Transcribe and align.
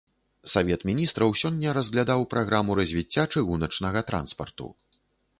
Савет 0.51 0.81
міністраў 0.89 1.29
сёння 1.41 1.73
разглядаў 1.77 2.25
праграму 2.31 2.77
развіцця 2.79 3.25
чыгуначнага 3.33 3.99
транспарту. 4.09 4.67